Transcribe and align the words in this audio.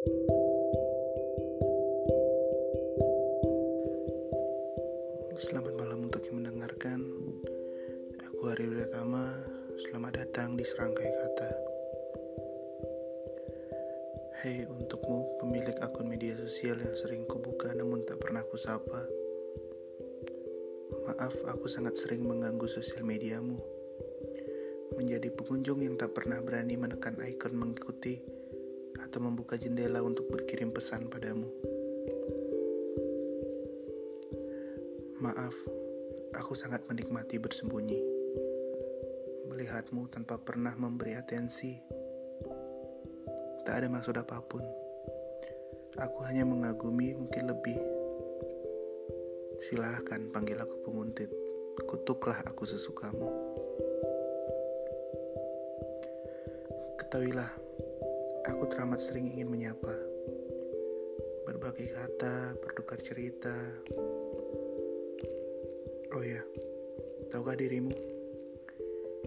Selamat 0.00 0.16
malam 5.76 6.08
untuk 6.08 6.24
yang 6.24 6.40
mendengarkan. 6.40 7.04
Aku 8.24 8.48
Hari 8.48 8.64
Pratama. 8.64 9.44
Selamat 9.76 10.24
datang 10.24 10.56
di 10.56 10.64
Serangkai 10.64 11.04
Kata. 11.04 11.52
Hei 14.40 14.64
untukmu 14.64 15.36
pemilik 15.36 15.76
akun 15.84 16.08
media 16.08 16.32
sosial 16.32 16.80
yang 16.80 16.96
sering 16.96 17.28
kubuka 17.28 17.68
namun 17.76 18.00
tak 18.08 18.24
pernah 18.24 18.40
kusapa. 18.48 19.04
Maaf 21.12 21.44
aku 21.44 21.68
sangat 21.68 22.00
sering 22.00 22.24
mengganggu 22.24 22.64
sosial 22.72 23.04
mediamu. 23.04 23.60
Menjadi 24.96 25.28
pengunjung 25.28 25.84
yang 25.84 26.00
tak 26.00 26.16
pernah 26.16 26.40
berani 26.40 26.80
menekan 26.80 27.20
ikon 27.20 27.52
mengikuti 27.52 28.39
atau 29.04 29.18
membuka 29.20 29.56
jendela 29.60 30.00
untuk 30.04 30.28
berkirim 30.32 30.72
pesan 30.72 31.08
padamu. 31.08 31.48
Maaf, 35.20 35.52
aku 36.32 36.56
sangat 36.56 36.80
menikmati 36.88 37.36
bersembunyi. 37.36 38.00
Melihatmu 39.52 40.08
tanpa 40.08 40.40
pernah 40.40 40.72
memberi 40.80 41.12
atensi. 41.12 41.76
Tak 43.68 43.84
ada 43.84 43.92
maksud 43.92 44.16
apa 44.16 44.40
pun. 44.40 44.64
Aku 46.00 46.24
hanya 46.24 46.48
mengagumi 46.48 47.12
mungkin 47.12 47.52
lebih. 47.52 47.76
Silahkan 49.60 50.32
panggil 50.32 50.56
aku 50.56 50.88
penguntit. 50.88 51.28
Kutuklah 51.84 52.40
aku 52.40 52.64
sesukamu. 52.64 53.28
Ketahuilah, 56.96 57.59
aku 58.48 58.64
teramat 58.70 59.00
sering 59.02 59.32
ingin 59.36 59.50
menyapa. 59.50 59.92
Berbagi 61.44 61.92
kata, 61.92 62.56
bertukar 62.62 63.00
cerita, 63.02 63.52
Oh 66.10 66.26
ya, 66.26 66.42
tahukah 67.30 67.54
dirimu? 67.54 67.94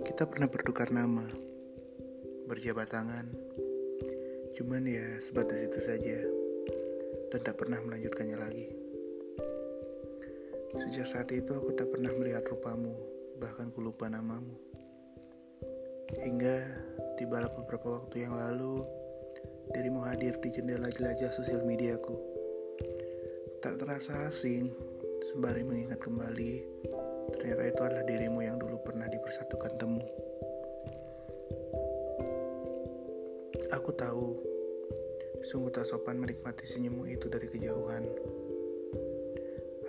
Kita 0.04 0.28
pernah 0.28 0.52
bertukar 0.52 0.92
nama, 0.92 1.24
berjabat 2.46 2.92
tangan, 2.92 3.32
cuman 4.52 4.84
ya 4.84 5.16
sebatas 5.24 5.64
itu 5.64 5.80
saja, 5.80 6.20
dan 7.32 7.40
tak 7.40 7.56
pernah 7.56 7.80
melanjutkannya 7.80 8.36
lagi. 8.36 8.68
Sejak 10.76 11.08
saat 11.08 11.32
itu 11.32 11.56
aku 11.56 11.72
tak 11.72 11.88
pernah 11.88 12.12
melihat 12.20 12.44
rupamu, 12.52 13.00
bahkan 13.40 13.72
ku 13.72 13.80
lupa 13.80 14.12
namamu. 14.12 14.60
Hingga 16.20 16.58
tibalah 17.16 17.48
beberapa 17.58 18.04
waktu 18.04 18.28
yang 18.28 18.36
lalu, 18.36 18.84
dirimu 19.72 20.04
hadir 20.04 20.36
di 20.44 20.52
jendela 20.52 20.92
jelajah 20.92 21.32
sosial 21.32 21.64
mediaku. 21.64 22.20
Tak 23.64 23.80
terasa 23.80 24.28
asing, 24.28 24.76
sembari 25.32 25.64
mengingat 25.64 26.04
kembali, 26.04 26.68
ternyata 27.32 27.64
itu 27.72 27.82
adalah 27.88 28.04
dirimu 28.04 28.44
yang 28.44 28.60
dulu 28.60 28.76
pernah 28.84 29.08
dipersatukan 29.08 29.80
temu. 29.80 30.04
Aku 33.72 33.96
tahu, 33.96 34.36
sungguh 35.48 35.72
tak 35.72 35.88
sopan 35.88 36.20
menikmati 36.20 36.68
senyummu 36.68 37.08
itu 37.08 37.32
dari 37.32 37.48
kejauhan, 37.48 38.04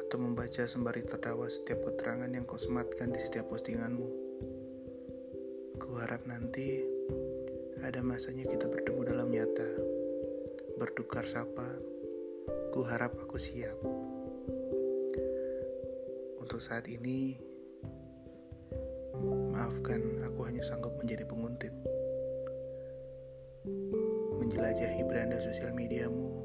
atau 0.07 0.17
membaca 0.23 0.63
sembari 0.71 1.03
tertawa 1.03 1.51
setiap 1.51 1.83
keterangan 1.83 2.31
yang 2.31 2.47
kau 2.47 2.63
sematkan 2.63 3.11
di 3.11 3.19
setiap 3.19 3.51
postinganmu. 3.51 4.07
Kuharap 5.83 6.23
nanti 6.31 6.94
ada 7.85 8.01
masanya 8.01 8.49
kita 8.49 8.65
bertemu 8.65 9.13
dalam 9.13 9.29
nyata, 9.29 9.69
bertukar 10.81 11.29
sapa. 11.29 11.69
Kuharap 12.73 13.13
aku 13.21 13.37
siap. 13.37 13.77
Untuk 16.41 16.65
saat 16.65 16.89
ini, 16.89 17.37
maafkan 19.53 20.01
aku 20.25 20.49
hanya 20.49 20.65
sanggup 20.65 20.97
menjadi 20.97 21.29
penguntit. 21.29 21.77
Menjelajahi 24.41 25.05
beranda 25.05 25.37
sosial 25.45 25.77
mediamu, 25.77 26.41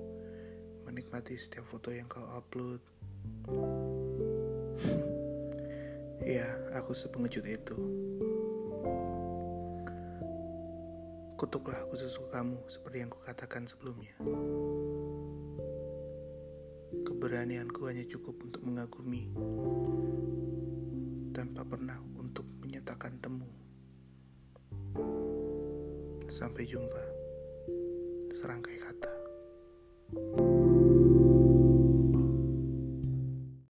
menikmati 0.84 1.40
setiap 1.40 1.64
foto 1.64 1.96
yang 1.96 2.12
kau 2.12 2.28
upload. 2.36 2.84
ya, 6.36 6.52
aku 6.76 6.92
sepengecut 6.92 7.48
itu. 7.48 7.80
Kutuklah 11.40 11.88
aku 11.88 11.96
sesukamu 11.96 12.68
seperti 12.68 13.00
yang 13.00 13.08
kukatakan 13.08 13.64
sebelumnya. 13.64 14.12
Keberanianku 17.08 17.80
hanya 17.88 18.04
cukup 18.12 18.44
untuk 18.44 18.60
mengagumi 18.68 19.32
tanpa 21.32 21.64
pernah 21.64 21.96
untuk 22.20 22.44
menyatakan 22.60 23.24
temu. 23.24 23.48
Sampai 26.28 26.68
jumpa. 26.68 27.04
Serangkai 28.36 28.76
kata. 28.84 29.14